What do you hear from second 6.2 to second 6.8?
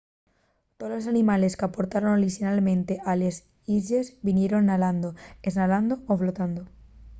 flotando